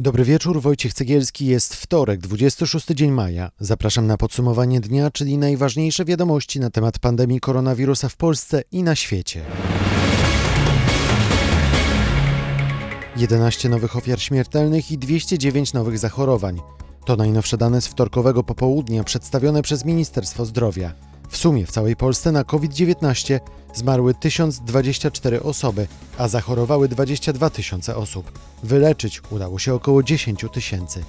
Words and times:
Dobry 0.00 0.24
wieczór, 0.24 0.60
Wojciech 0.60 0.94
Cegielski. 0.94 1.46
Jest 1.46 1.74
wtorek, 1.74 2.20
26 2.20 2.86
dzień 2.86 3.10
maja. 3.10 3.50
Zapraszam 3.60 4.06
na 4.06 4.16
podsumowanie 4.16 4.80
dnia, 4.80 5.10
czyli 5.10 5.38
najważniejsze 5.38 6.04
wiadomości 6.04 6.60
na 6.60 6.70
temat 6.70 6.98
pandemii 6.98 7.40
koronawirusa 7.40 8.08
w 8.08 8.16
Polsce 8.16 8.62
i 8.72 8.82
na 8.82 8.94
świecie. 8.94 9.44
11 13.16 13.68
nowych 13.68 13.96
ofiar 13.96 14.20
śmiertelnych 14.20 14.92
i 14.92 14.98
209 14.98 15.72
nowych 15.72 15.98
zachorowań. 15.98 16.60
To 17.06 17.16
najnowsze 17.16 17.56
dane 17.56 17.80
z 17.80 17.86
wtorkowego 17.86 18.44
popołudnia 18.44 19.04
przedstawione 19.04 19.62
przez 19.62 19.84
Ministerstwo 19.84 20.44
Zdrowia. 20.44 21.09
W 21.30 21.36
sumie 21.36 21.66
w 21.66 21.70
całej 21.70 21.96
Polsce 21.96 22.32
na 22.32 22.44
COVID-19 22.44 23.40
zmarły 23.74 24.14
1024 24.14 25.42
osoby, 25.42 25.86
a 26.18 26.28
zachorowały 26.28 26.88
22 26.88 27.50
tysiące 27.50 27.96
osób. 27.96 28.38
Wyleczyć 28.62 29.22
udało 29.30 29.58
się 29.58 29.74
około 29.74 30.02
10 30.02 30.44
tysięcy. 30.52 31.04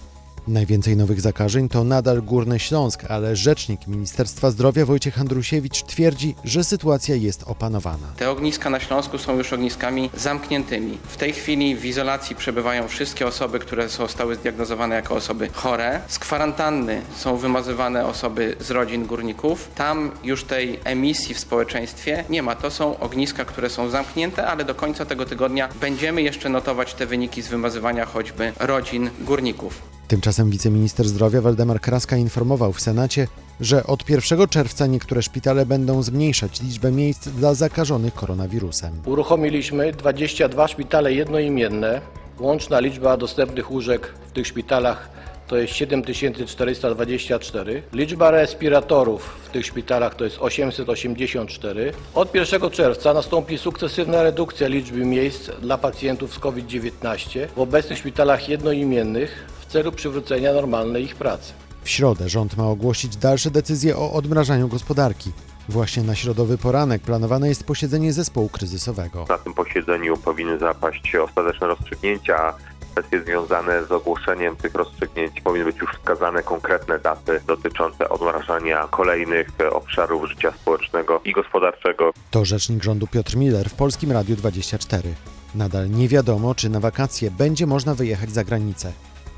Najwięcej 0.48 0.98
nowych 0.98 1.22
zakażeń 1.22 1.70
to 1.70 1.84
nadal 1.84 2.22
Górny 2.22 2.60
Śląsk, 2.60 3.04
ale 3.10 3.36
rzecznik 3.36 3.88
Ministerstwa 3.88 4.52
Zdrowia 4.52 4.86
Wojciech 4.86 5.20
Andrusiewicz 5.20 5.84
twierdzi, 5.84 6.36
że 6.44 6.64
sytuacja 6.64 7.16
jest 7.16 7.44
opanowana. 7.44 8.08
Te 8.18 8.30
ogniska 8.30 8.70
na 8.70 8.80
Śląsku 8.80 9.18
są 9.18 9.38
już 9.38 9.54
ogniskami 9.54 10.10
zamkniętymi. 10.18 10.98
W 11.04 11.18
tej 11.18 11.34
chwili 11.34 11.76
w 11.76 11.86
izolacji 11.86 12.36
przebywają 12.36 12.88
wszystkie 12.88 13.28
osoby, 13.28 13.60
które 13.60 13.90
zostały 13.90 14.36
zdiagnozowane 14.36 14.96
jako 14.96 15.16
osoby 15.16 15.50
chore. 15.54 16.02
Z 16.08 16.20
kwarantanny 16.20 17.02
są 17.18 17.38
wymazywane 17.38 18.06
osoby 18.06 18.56
z 18.60 18.72
rodzin 18.72 19.06
górników. 19.06 19.70
Tam 19.76 20.12
już 20.24 20.44
tej 20.44 20.80
emisji 20.84 21.36
w 21.36 21.40
społeczeństwie 21.40 22.24
nie 22.30 22.44
ma. 22.44 22.56
To 22.56 22.72
są 22.72 23.00
ogniska, 23.00 23.46
które 23.46 23.70
są 23.70 23.90
zamknięte, 23.90 24.48
ale 24.48 24.66
do 24.66 24.76
końca 24.76 25.06
tego 25.06 25.26
tygodnia 25.26 25.70
będziemy 25.82 26.22
jeszcze 26.22 26.50
notować 26.50 26.94
te 26.94 27.06
wyniki 27.06 27.42
z 27.42 27.48
wymazywania 27.48 28.06
choćby 28.06 28.54
rodzin 28.60 29.10
górników. 29.20 30.01
Tymczasem 30.12 30.50
wiceminister 30.50 31.08
zdrowia 31.08 31.42
Waldemar 31.42 31.82
Kraska 31.82 32.18
informował 32.18 32.74
w 32.74 32.82
Senacie, 32.82 33.28
że 33.60 33.84
od 33.84 34.10
1 34.10 34.48
czerwca 34.48 34.88
niektóre 34.88 35.22
szpitale 35.22 35.66
będą 35.66 36.04
zmniejszać 36.04 36.62
liczbę 36.62 36.92
miejsc 36.92 37.28
dla 37.28 37.54
zakażonych 37.54 38.14
koronawirusem. 38.14 38.94
Uruchomiliśmy 39.06 39.92
22 39.92 40.68
szpitale 40.68 41.14
jednoimienne. 41.14 42.02
Łączna 42.40 42.80
liczba 42.80 43.18
dostępnych 43.18 43.72
łóżek 43.72 44.14
w 44.28 44.32
tych 44.32 44.48
szpitalach 44.48 45.10
to 45.48 45.58
jest 45.58 45.74
7424. 45.74 47.84
Liczba 47.94 48.32
respiratorów 48.32 49.36
w 49.46 49.50
tych 49.50 49.66
szpitalach 49.66 50.16
to 50.16 50.24
jest 50.24 50.38
884. 50.40 51.94
Od 52.16 52.36
1 52.36 52.70
czerwca 52.70 53.14
nastąpi 53.14 53.58
sukcesywna 53.58 54.24
redukcja 54.24 54.68
liczby 54.68 55.06
miejsc 55.06 55.50
dla 55.62 55.78
pacjentów 55.78 56.34
z 56.34 56.40
COVID-19 56.40 57.48
w 57.56 57.60
obecnych 57.60 58.00
szpitalach 58.00 58.50
jednoimiennych 58.50 59.61
celu 59.72 59.92
przywrócenia 59.92 60.54
normalnej 60.54 61.04
ich 61.04 61.16
pracy. 61.16 61.54
W 61.84 61.90
środę 61.90 62.30
rząd 62.30 62.58
ma 62.58 62.66
ogłosić 62.68 63.18
dalsze 63.18 63.52
decyzje 63.52 63.98
o 63.98 64.12
odmrażaniu 64.12 64.68
gospodarki. 64.68 65.32
Właśnie 65.70 66.04
na 66.04 66.16
środowy 66.16 66.58
poranek 66.58 67.02
planowane 67.02 67.48
jest 67.48 67.64
posiedzenie 67.64 68.14
zespołu 68.14 68.50
kryzysowego. 68.50 69.26
Na 69.30 69.38
tym 69.38 69.54
posiedzeniu 69.54 70.18
powinny 70.18 70.60
zapaść 70.60 71.16
ostateczne 71.16 71.68
rozstrzygnięcia. 71.68 72.54
Kwestie 72.92 73.24
związane 73.24 73.86
z 73.86 73.92
ogłoszeniem 73.92 74.56
tych 74.56 74.76
rozstrzygnięć 74.76 75.42
powinny 75.42 75.66
być 75.66 75.78
już 75.78 75.92
wskazane 75.92 76.44
konkretne 76.44 77.00
daty 77.00 77.42
dotyczące 77.48 78.10
odmrażania 78.10 78.88
kolejnych 78.88 79.48
obszarów 79.72 80.30
życia 80.30 80.52
społecznego 80.62 81.22
i 81.26 81.32
gospodarczego. 81.32 82.12
To 82.32 82.46
rzecznik 82.46 82.84
rządu 82.84 83.08
Piotr 83.08 83.38
Miller 83.38 83.70
w 83.70 83.74
Polskim 83.74 84.12
Radiu 84.12 84.36
24. 84.36 85.14
Nadal 85.56 85.90
nie 85.90 86.08
wiadomo, 86.08 86.56
czy 86.56 86.70
na 86.70 86.80
wakacje 86.80 87.32
będzie 87.32 87.68
można 87.68 87.96
wyjechać 87.96 88.32
za 88.32 88.44
granicę. 88.44 88.92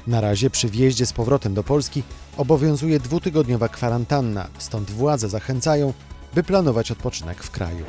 Na 0.07 0.21
razie 0.21 0.49
przy 0.49 0.69
wjeździe 0.69 1.05
z 1.05 1.13
powrotem 1.13 1.53
do 1.53 1.63
Polski 1.63 2.03
obowiązuje 2.37 2.99
dwutygodniowa 2.99 3.69
kwarantanna, 3.69 4.47
stąd 4.57 4.91
władze 4.91 5.29
zachęcają, 5.29 5.93
by 6.35 6.43
planować 6.43 6.91
odpoczynek 6.91 7.43
w 7.43 7.51
kraju. 7.51 7.85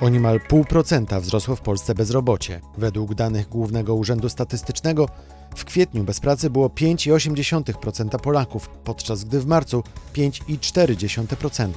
O 0.00 0.08
niemal 0.08 0.40
0,5% 0.40 1.20
wzrosło 1.20 1.56
w 1.56 1.60
Polsce 1.60 1.94
bezrobocie. 1.94 2.60
Według 2.78 3.14
danych 3.14 3.48
Głównego 3.48 3.94
Urzędu 3.94 4.28
Statystycznego 4.28 5.08
w 5.56 5.64
kwietniu 5.64 6.04
bez 6.04 6.20
pracy 6.20 6.50
było 6.50 6.68
5,8% 6.68 8.20
Polaków, 8.20 8.68
podczas 8.68 9.24
gdy 9.24 9.40
w 9.40 9.46
marcu 9.46 9.82
5,4%. 10.14 11.68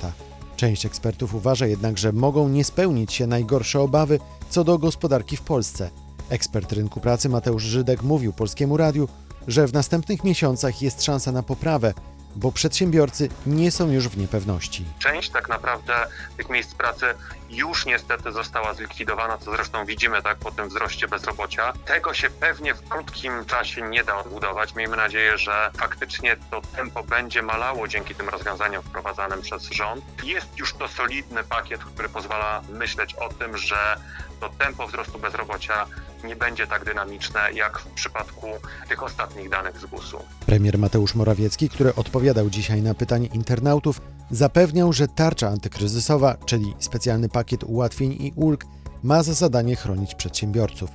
Część 0.57 0.85
ekspertów 0.85 1.35
uważa 1.35 1.67
jednak, 1.67 1.97
że 1.97 2.11
mogą 2.11 2.49
nie 2.49 2.63
spełnić 2.63 3.13
się 3.13 3.27
najgorsze 3.27 3.81
obawy 3.81 4.19
co 4.49 4.63
do 4.63 4.77
gospodarki 4.77 5.37
w 5.37 5.41
Polsce. 5.41 6.04
Ekspert 6.29 6.71
rynku 6.71 6.99
pracy 6.99 7.29
Mateusz 7.29 7.63
Żydek 7.63 8.01
mówił 8.03 8.33
Polskiemu 8.33 8.77
Radiu, 8.77 9.07
że 9.47 9.67
w 9.67 9.73
następnych 9.73 10.23
miesiącach 10.23 10.81
jest 10.81 11.03
szansa 11.03 11.31
na 11.31 11.43
poprawę, 11.43 11.93
bo 12.35 12.51
przedsiębiorcy 12.51 13.29
nie 13.45 13.71
są 13.71 13.91
już 13.91 14.07
w 14.07 14.17
niepewności. 14.17 14.85
Część 14.99 15.29
tak 15.29 15.49
naprawdę 15.49 15.93
tych 16.37 16.49
miejsc 16.49 16.73
pracy 16.73 17.05
już 17.49 17.85
niestety 17.85 18.31
została 18.31 18.73
zlikwidowana, 18.73 19.37
co 19.37 19.51
zresztą 19.51 19.85
widzimy 19.85 20.21
tak 20.21 20.37
po 20.37 20.51
tym 20.51 20.69
wzroście 20.69 21.07
bezrobocia. 21.07 21.73
Tego 21.85 22.13
się 22.13 22.29
pewnie 22.29 22.73
w 22.73 22.89
krótkim 22.89 23.45
czasie 23.45 23.81
nie 23.81 24.03
da 24.03 24.17
odbudować. 24.17 24.75
Miejmy 24.75 24.97
nadzieję, 24.97 25.37
że 25.37 25.71
faktycznie 25.77 26.37
to 26.51 26.61
tempo 26.75 27.03
będzie 27.03 27.41
malało 27.41 27.87
dzięki 27.87 28.15
tym 28.15 28.29
rozwiązaniom 28.29 28.83
wprowadzanym 28.83 29.41
przez 29.41 29.63
rząd. 29.63 30.05
Jest 30.23 30.57
już 30.57 30.73
to 30.73 30.87
solidny 30.87 31.43
pakiet, 31.43 31.83
który 31.83 32.09
pozwala 32.09 32.61
myśleć 32.69 33.13
o 33.13 33.29
tym, 33.29 33.57
że 33.57 33.97
to 34.39 34.49
tempo 34.49 34.87
wzrostu 34.87 35.19
bezrobocia 35.19 35.85
nie 36.25 36.35
będzie 36.35 36.67
tak 36.67 36.85
dynamiczne 36.85 37.39
jak 37.53 37.79
w 37.79 37.85
przypadku 37.85 38.47
tych 38.89 39.03
ostatnich 39.03 39.49
danych 39.49 39.79
z 39.79 39.85
GUS-u. 39.85 40.17
Premier 40.45 40.77
Mateusz 40.77 41.15
Morawiecki, 41.15 41.69
który 41.69 41.95
odpowiadał 41.95 42.49
dzisiaj 42.49 42.81
na 42.81 42.93
pytanie 42.93 43.27
internautów, 43.27 44.01
zapewniał, 44.31 44.93
że 44.93 45.07
tarcza 45.07 45.47
antykryzysowa, 45.47 46.37
czyli 46.45 46.73
specjalny 46.79 47.29
pakiet 47.29 47.63
ułatwień 47.63 48.11
i 48.11 48.33
ulg, 48.35 48.65
ma 49.03 49.23
za 49.23 49.33
zadanie 49.33 49.75
chronić 49.75 50.15
przedsiębiorców. 50.15 50.89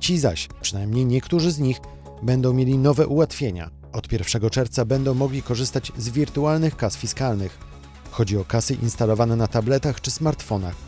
Ci 0.00 0.18
zaś, 0.18 0.48
przynajmniej 0.60 1.06
niektórzy 1.06 1.50
z 1.50 1.58
nich, 1.58 1.78
będą 2.22 2.52
mieli 2.52 2.78
nowe 2.78 3.06
ułatwienia. 3.06 3.70
Od 3.92 4.12
1 4.12 4.50
czerwca 4.50 4.84
będą 4.84 5.14
mogli 5.14 5.42
korzystać 5.42 5.92
z 5.98 6.08
wirtualnych 6.08 6.76
kas 6.76 6.96
fiskalnych. 6.96 7.58
Chodzi 8.10 8.38
o 8.38 8.44
kasy 8.44 8.74
instalowane 8.74 9.36
na 9.36 9.46
tabletach 9.46 10.00
czy 10.00 10.10
smartfonach. 10.10 10.87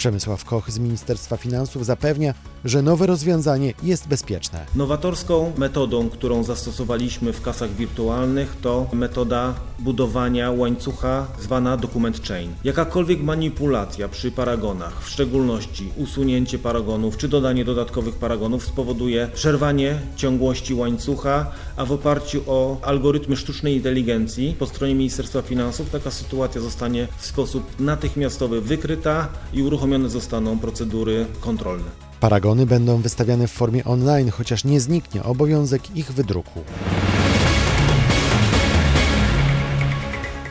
Przemysław 0.00 0.44
Koch 0.44 0.70
z 0.70 0.78
Ministerstwa 0.78 1.36
Finansów 1.36 1.86
zapewnia, 1.86 2.34
że 2.64 2.82
nowe 2.82 3.06
rozwiązanie 3.06 3.74
jest 3.82 4.08
bezpieczne. 4.08 4.66
Nowatorską 4.74 5.52
metodą, 5.58 6.10
którą 6.10 6.42
zastosowaliśmy 6.42 7.32
w 7.32 7.42
kasach 7.42 7.70
wirtualnych, 7.70 8.56
to 8.62 8.86
metoda 8.92 9.54
budowania 9.78 10.50
łańcucha 10.50 11.26
zwana 11.40 11.76
document 11.76 12.28
chain. 12.28 12.52
Jakakolwiek 12.64 13.22
manipulacja 13.22 14.08
przy 14.08 14.30
paragonach, 14.30 15.04
w 15.04 15.08
szczególności 15.08 15.92
usunięcie 15.96 16.58
paragonów 16.58 17.16
czy 17.16 17.28
dodanie 17.28 17.64
dodatkowych 17.64 18.14
paragonów 18.14 18.64
spowoduje 18.64 19.28
przerwanie 19.34 19.98
ciągłości 20.16 20.74
łańcucha, 20.74 21.52
a 21.76 21.84
w 21.84 21.92
oparciu 21.92 22.42
o 22.46 22.76
algorytmy 22.82 23.36
sztucznej 23.36 23.76
inteligencji 23.76 24.56
po 24.58 24.66
stronie 24.66 24.94
Ministerstwa 24.94 25.42
Finansów 25.42 25.90
taka 25.90 26.10
sytuacja 26.10 26.60
zostanie 26.60 27.08
w 27.18 27.26
sposób 27.26 27.80
natychmiastowy 27.80 28.60
wykryta 28.60 29.28
i 29.52 29.62
uruchomione 29.90 30.10
zostaną 30.10 30.58
procedury 30.58 31.26
kontrolne. 31.40 31.90
Paragony 32.20 32.66
będą 32.66 33.00
wystawiane 33.02 33.48
w 33.48 33.52
formie 33.52 33.84
online, 33.84 34.30
chociaż 34.30 34.64
nie 34.64 34.80
zniknie 34.80 35.22
obowiązek 35.22 35.96
ich 35.96 36.12
wydruku. 36.12 36.60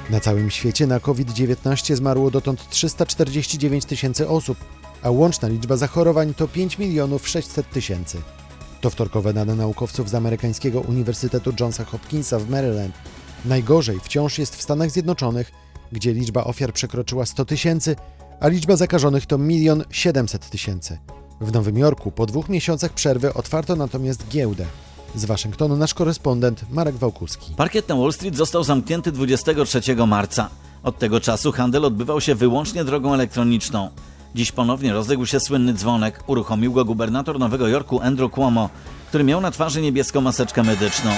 Na 0.09 0.19
całym 0.19 0.51
świecie 0.51 0.87
na 0.87 0.99
COVID-19 0.99 1.95
zmarło 1.95 2.31
dotąd 2.31 2.69
349 2.69 3.85
tysięcy 3.85 4.29
osób, 4.29 4.57
a 5.03 5.09
łączna 5.09 5.47
liczba 5.47 5.77
zachorowań 5.77 6.33
to 6.33 6.47
5 6.47 6.77
milionów 6.77 7.27
600 7.27 7.69
tysięcy. 7.69 8.17
To 8.81 8.89
wtorkowe 8.89 9.33
dane 9.33 9.55
naukowców 9.55 10.09
z 10.09 10.15
amerykańskiego 10.15 10.81
Uniwersytetu 10.81 11.53
Johnsa 11.59 11.85
Hopkinsa 11.85 12.39
w 12.39 12.49
Maryland. 12.49 12.95
Najgorzej 13.45 13.99
wciąż 13.99 14.39
jest 14.39 14.55
w 14.55 14.61
Stanach 14.61 14.91
Zjednoczonych, 14.91 15.51
gdzie 15.91 16.13
liczba 16.13 16.43
ofiar 16.43 16.73
przekroczyła 16.73 17.25
100 17.25 17.45
tysięcy, 17.45 17.95
a 18.39 18.47
liczba 18.47 18.75
zakażonych 18.75 19.25
to 19.25 19.37
1 19.47 19.83
700 19.89 20.49
tysięcy. 20.49 20.97
W 21.41 21.53
Nowym 21.53 21.77
Jorku 21.77 22.11
po 22.11 22.25
dwóch 22.25 22.49
miesiącach 22.49 22.93
przerwy 22.93 23.33
otwarto 23.33 23.75
natomiast 23.75 24.27
giełdę. 24.29 24.65
Z 25.15 25.25
Waszyngtonu 25.25 25.75
nasz 25.75 25.93
korespondent 25.93 26.65
Marek 26.71 26.95
Wałkuski. 26.95 27.53
Parkiet 27.55 27.89
na 27.89 27.95
Wall 27.95 28.13
Street 28.13 28.35
został 28.35 28.63
zamknięty 28.63 29.11
23 29.11 29.95
marca. 30.07 30.49
Od 30.83 30.99
tego 30.99 31.19
czasu 31.19 31.51
handel 31.51 31.85
odbywał 31.85 32.21
się 32.21 32.35
wyłącznie 32.35 32.83
drogą 32.83 33.13
elektroniczną. 33.13 33.89
Dziś 34.35 34.51
ponownie 34.51 34.93
rozległ 34.93 35.25
się 35.25 35.39
słynny 35.39 35.73
dzwonek. 35.73 36.23
Uruchomił 36.27 36.73
go 36.73 36.85
gubernator 36.85 37.39
Nowego 37.39 37.67
Jorku 37.67 38.01
Andrew 38.01 38.31
Cuomo, 38.31 38.69
który 39.07 39.23
miał 39.23 39.41
na 39.41 39.51
twarzy 39.51 39.81
niebieską 39.81 40.21
maseczkę 40.21 40.63
medyczną. 40.63 41.11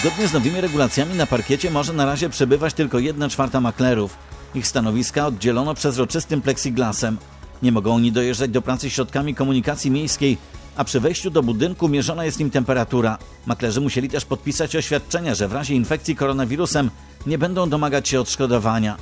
Zgodnie 0.00 0.28
z 0.28 0.32
nowymi 0.32 0.60
regulacjami 0.60 1.14
na 1.14 1.26
parkiecie 1.26 1.70
może 1.70 1.92
na 1.92 2.06
razie 2.06 2.28
przebywać 2.28 2.74
tylko 2.74 2.98
1 2.98 3.30
czwarta 3.30 3.60
maklerów. 3.60 4.16
Ich 4.54 4.66
stanowiska 4.66 5.26
oddzielono 5.26 5.74
przezroczystym 5.74 6.42
plexiglasem. 6.42 7.16
Nie 7.62 7.72
mogą 7.72 7.94
oni 7.94 8.12
dojeżdżać 8.12 8.50
do 8.50 8.62
pracy 8.62 8.90
środkami 8.90 9.34
komunikacji 9.34 9.90
miejskiej, 9.90 10.38
a 10.76 10.84
przy 10.84 11.00
wejściu 11.00 11.30
do 11.30 11.42
budynku 11.42 11.88
mierzona 11.88 12.24
jest 12.24 12.40
im 12.40 12.50
temperatura. 12.50 13.18
Maklerzy 13.46 13.80
musieli 13.80 14.08
też 14.08 14.24
podpisać 14.24 14.76
oświadczenia, 14.76 15.34
że 15.34 15.48
w 15.48 15.52
razie 15.52 15.74
infekcji 15.74 16.16
koronawirusem 16.16 16.90
nie 17.26 17.38
będą 17.38 17.68
domagać 17.68 18.08
się 18.08 18.20
odszkodowania. 18.20 18.96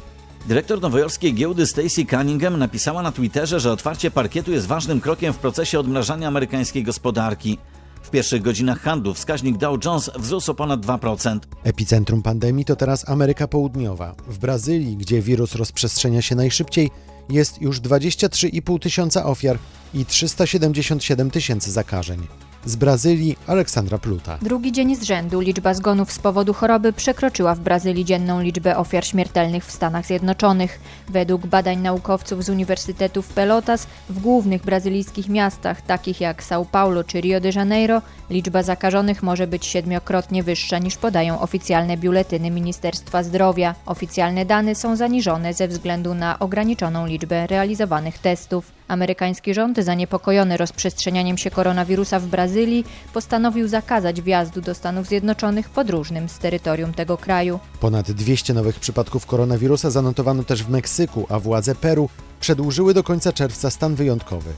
Dyrektor 0.46 0.80
nowojorskiej 0.80 1.34
giełdy 1.34 1.66
Stacy 1.66 2.06
Cunningham 2.06 2.58
napisała 2.58 3.02
na 3.02 3.12
Twitterze, 3.12 3.60
że 3.60 3.72
otwarcie 3.72 4.10
parkietu 4.10 4.52
jest 4.52 4.66
ważnym 4.66 5.00
krokiem 5.00 5.32
w 5.32 5.38
procesie 5.38 5.80
odmrażania 5.80 6.28
amerykańskiej 6.28 6.82
gospodarki. 6.82 7.58
W 8.08 8.10
pierwszych 8.10 8.42
godzinach 8.42 8.80
handlu 8.80 9.14
wskaźnik 9.14 9.56
Dow 9.56 9.84
Jones 9.84 10.10
wzrósł 10.18 10.50
o 10.50 10.54
ponad 10.54 10.80
2%. 10.80 11.38
Epicentrum 11.64 12.22
pandemii 12.22 12.64
to 12.64 12.76
teraz 12.76 13.08
Ameryka 13.08 13.48
Południowa. 13.48 14.14
W 14.28 14.38
Brazylii, 14.38 14.96
gdzie 14.96 15.22
wirus 15.22 15.54
rozprzestrzenia 15.54 16.22
się 16.22 16.34
najszybciej, 16.34 16.90
jest 17.28 17.62
już 17.62 17.80
23,5 17.80 18.78
tysiąca 18.78 19.26
ofiar 19.26 19.58
i 19.94 20.06
377 20.06 21.30
tysięcy 21.30 21.72
zakażeń. 21.72 22.26
Z 22.64 22.76
Brazylii 22.76 23.36
Aleksandra 23.46 23.98
Pluta. 23.98 24.38
Drugi 24.42 24.72
dzień 24.72 24.96
z 24.96 25.02
rzędu 25.02 25.40
liczba 25.40 25.74
zgonów 25.74 26.12
z 26.12 26.18
powodu 26.18 26.54
choroby 26.54 26.92
przekroczyła 26.92 27.54
w 27.54 27.60
Brazylii 27.60 28.04
dzienną 28.04 28.40
liczbę 28.40 28.76
ofiar 28.76 29.04
śmiertelnych 29.04 29.64
w 29.64 29.72
Stanach 29.72 30.06
Zjednoczonych. 30.06 30.80
Według 31.08 31.46
badań 31.46 31.78
naukowców 31.78 32.44
z 32.44 32.48
Uniwersytetu 32.48 33.22
w 33.22 33.28
Pelotas 33.28 33.86
w 34.08 34.20
głównych 34.20 34.62
brazylijskich 34.62 35.28
miastach, 35.28 35.82
takich 35.82 36.20
jak 36.20 36.42
São 36.42 36.64
Paulo 36.64 37.04
czy 37.04 37.20
Rio 37.20 37.40
de 37.40 37.50
Janeiro, 37.54 38.02
liczba 38.30 38.62
zakażonych 38.62 39.22
może 39.22 39.46
być 39.46 39.66
siedmiokrotnie 39.66 40.42
wyższa 40.42 40.78
niż 40.78 40.96
podają 40.96 41.40
oficjalne 41.40 41.96
biuletyny 41.96 42.50
Ministerstwa 42.50 43.22
Zdrowia. 43.22 43.74
Oficjalne 43.86 44.44
dane 44.44 44.74
są 44.74 44.96
zaniżone 44.96 45.54
ze 45.54 45.68
względu 45.68 46.14
na 46.14 46.38
ograniczoną 46.38 47.06
liczbę 47.06 47.46
realizowanych 47.46 48.18
testów. 48.18 48.77
Amerykański 48.88 49.54
rząd, 49.54 49.78
zaniepokojony 49.78 50.56
rozprzestrzenianiem 50.56 51.38
się 51.38 51.50
koronawirusa 51.50 52.20
w 52.20 52.26
Brazylii, 52.26 52.84
postanowił 53.14 53.68
zakazać 53.68 54.22
wjazdu 54.22 54.60
do 54.60 54.74
Stanów 54.74 55.06
Zjednoczonych 55.06 55.70
podróżnym 55.70 56.28
z 56.28 56.38
terytorium 56.38 56.92
tego 56.92 57.16
kraju. 57.16 57.60
Ponad 57.80 58.12
200 58.12 58.54
nowych 58.54 58.80
przypadków 58.80 59.26
koronawirusa 59.26 59.90
zanotowano 59.90 60.44
też 60.44 60.64
w 60.64 60.70
Meksyku, 60.70 61.26
a 61.28 61.38
władze 61.38 61.74
Peru 61.74 62.08
przedłużyły 62.40 62.94
do 62.94 63.02
końca 63.02 63.32
czerwca 63.32 63.70
stan 63.70 63.94
wyjątkowy. 63.94 64.50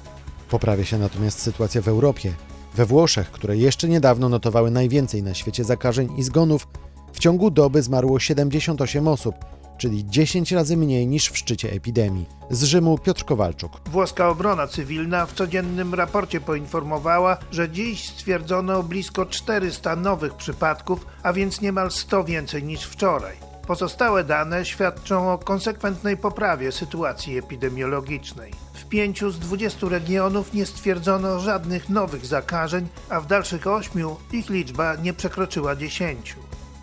Poprawia 0.51 0.85
się 0.85 0.99
natomiast 0.99 1.39
sytuacja 1.39 1.83
w 1.83 1.89
Europie. 1.89 2.33
We 2.75 2.87
Włoszech, 2.87 3.31
które 3.31 3.57
jeszcze 3.57 3.89
niedawno 3.89 4.29
notowały 4.29 4.71
najwięcej 4.71 5.23
na 5.23 5.35
świecie 5.35 5.65
zakażeń 5.65 6.09
i 6.17 6.23
zgonów, 6.23 6.69
w 7.13 7.19
ciągu 7.19 7.51
doby 7.51 7.83
zmarło 7.83 8.21
78 8.21 9.09
osób, 9.09 9.35
czyli 9.81 10.05
10 10.07 10.53
razy 10.53 10.77
mniej 10.77 11.07
niż 11.07 11.31
w 11.31 11.39
szczycie 11.39 11.73
epidemii. 11.73 12.27
Z 12.51 12.63
Rzymu 12.63 12.99
Piotr 12.99 13.25
Kowalczuk. 13.25 13.73
Włoska 13.89 14.29
obrona 14.29 14.67
cywilna 14.67 15.27
w 15.27 15.33
codziennym 15.33 15.95
raporcie 15.95 16.41
poinformowała, 16.41 17.37
że 17.51 17.69
dziś 17.69 18.09
stwierdzono 18.09 18.83
blisko 18.83 19.27
400 19.27 19.97
nowych 19.97 20.35
przypadków, 20.35 21.07
a 21.23 21.33
więc 21.33 21.61
niemal 21.61 21.91
100 21.91 22.25
więcej 22.25 22.65
niż 22.65 22.83
wczoraj. 22.83 23.37
Pozostałe 23.67 24.25
dane 24.25 24.65
świadczą 24.65 25.33
o 25.33 25.39
konsekwentnej 25.39 26.17
poprawie 26.17 26.73
sytuacji 26.73 27.39
epidemiologicznej. 27.39 28.53
W 28.75 28.85
pięciu 28.85 29.31
z 29.31 29.39
20 29.39 29.89
regionów 29.89 30.55
nie 30.55 30.67
stwierdzono 30.67 31.41
żadnych 31.41 31.89
nowych 31.89 32.27
zakażeń, 32.27 32.89
a 33.09 33.21
w 33.21 33.27
dalszych 33.27 33.67
ośmiu 33.67 34.17
ich 34.33 34.51
liczba 34.51 34.97
nie 34.97 35.13
przekroczyła 35.13 35.77
10. 35.77 36.37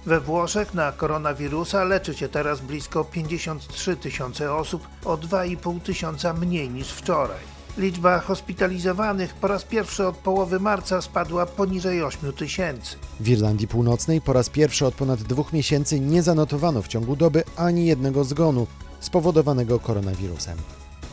We 0.07 0.19
Włoszech 0.19 0.73
na 0.73 0.91
koronawirusa 0.91 1.83
leczy 1.83 2.13
się 2.13 2.29
teraz 2.29 2.61
blisko 2.61 3.03
53 3.03 3.95
tysiące 3.95 4.53
osób, 4.53 4.87
o 5.05 5.17
2,5 5.17 5.81
tysiąca 5.81 6.33
mniej 6.33 6.69
niż 6.69 6.87
wczoraj. 6.87 7.39
Liczba 7.77 8.19
hospitalizowanych 8.19 9.33
po 9.33 9.47
raz 9.47 9.63
pierwszy 9.63 10.07
od 10.07 10.17
połowy 10.17 10.59
marca 10.59 11.01
spadła 11.01 11.45
poniżej 11.45 12.03
8 12.03 12.33
tysięcy. 12.33 12.95
W 13.19 13.29
Irlandii 13.29 13.67
Północnej 13.67 14.21
po 14.21 14.33
raz 14.33 14.49
pierwszy 14.49 14.85
od 14.85 14.95
ponad 14.95 15.23
dwóch 15.23 15.53
miesięcy 15.53 15.99
nie 15.99 16.23
zanotowano 16.23 16.81
w 16.81 16.87
ciągu 16.87 17.15
doby 17.15 17.43
ani 17.55 17.85
jednego 17.85 18.23
zgonu 18.23 18.67
spowodowanego 18.99 19.79
koronawirusem. 19.79 20.57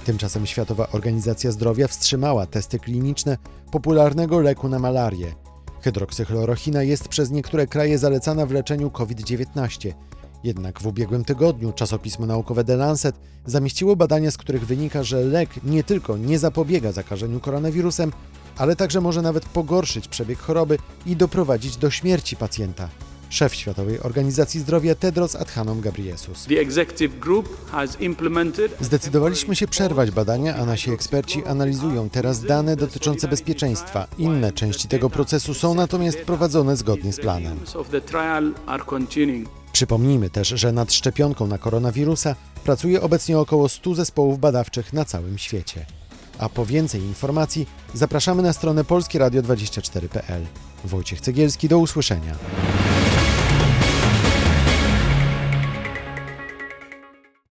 Tymczasem 0.05 0.47
Światowa 0.47 0.88
Organizacja 0.93 1.52
Zdrowia 1.52 1.88
wstrzymała 1.88 2.47
testy 2.47 2.79
kliniczne 2.79 3.38
popularnego 3.70 4.40
leku 4.40 4.69
na 4.69 4.79
malarię. 4.79 5.44
Hydroksychlorochina 5.84 6.82
jest 6.82 7.08
przez 7.08 7.31
niektóre 7.31 7.66
kraje 7.66 7.98
zalecana 7.98 8.46
w 8.46 8.50
leczeniu 8.50 8.90
COVID-19. 8.90 9.92
Jednak 10.44 10.81
w 10.81 10.86
ubiegłym 10.86 11.25
tygodniu 11.25 11.72
czasopismo 11.72 12.26
naukowe 12.26 12.64
The 12.64 12.76
Lancet 12.76 13.16
zamieściło 13.46 13.96
badania, 13.96 14.31
z 14.31 14.36
których 14.36 14.66
wynika, 14.66 15.02
że 15.02 15.20
lek 15.20 15.50
nie 15.64 15.84
tylko 15.84 16.16
nie 16.16 16.38
zapobiega 16.38 16.92
zakażeniu 16.92 17.40
koronawirusem, 17.40 18.12
ale 18.56 18.76
także 18.76 19.00
może 19.00 19.22
nawet 19.22 19.44
pogorszyć 19.44 20.08
przebieg 20.08 20.38
choroby 20.38 20.78
i 21.06 21.16
doprowadzić 21.16 21.76
do 21.76 21.90
śmierci 21.90 22.37
pacjenta. 22.37 22.88
Szef 23.34 23.54
Światowej 23.54 24.00
Organizacji 24.00 24.60
Zdrowia 24.60 24.94
Tedros 24.94 25.36
Adhanom 25.36 25.81
Ghebreyesus. 25.81 26.46
Zdecydowaliśmy 28.81 29.56
się 29.56 29.66
przerwać 29.66 30.10
badania, 30.10 30.56
a 30.56 30.66
nasi 30.66 30.90
eksperci 30.90 31.44
analizują 31.44 32.10
teraz 32.10 32.40
dane 32.40 32.76
dotyczące 32.76 33.28
bezpieczeństwa. 33.28 34.06
Inne 34.19 34.52
części 34.52 34.88
tego 34.88 35.10
procesu 35.10 35.54
są 35.54 35.75
natomiast 35.75 36.19
prowadzone 36.19 36.76
zgodnie 36.76 37.12
z 37.12 37.20
planem. 37.20 37.60
Przypomnijmy 39.72 40.30
też, 40.30 40.48
że 40.48 40.72
nad 40.72 40.92
szczepionką 40.92 41.46
na 41.46 41.58
koronawirusa 41.58 42.34
pracuje 42.64 43.02
obecnie 43.02 43.38
około 43.38 43.69
100 43.69 43.94
zespołów 43.94 44.38
badawczych 44.38 44.92
na 44.92 45.04
całym 45.04 45.38
świecie. 45.38 45.87
A 46.38 46.48
po 46.48 46.66
więcej 46.66 47.00
informacji 47.00 47.66
zapraszamy 47.94 48.42
na 48.42 48.52
stronę 48.52 48.84
polskieradio24.pl. 48.84 50.42
Wojciech 50.84 51.20
Cegielski, 51.20 51.69
do 51.69 51.78
usłyszenia. 51.78 52.34